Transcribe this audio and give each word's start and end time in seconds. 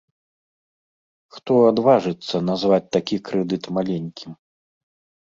Хто 1.35 1.53
адважыцца 1.71 2.35
назваць 2.49 2.83
такі 2.99 3.23
крэдыт 3.31 3.63
маленькім? 3.81 4.31